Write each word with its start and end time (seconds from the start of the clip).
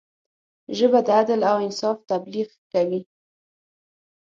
ژبه 0.77 0.99
د 1.05 1.07
عدل 1.19 1.41
او 1.51 1.57
انصاف 1.67 1.97
تبلیغ 2.11 2.49
کوي 2.71 3.01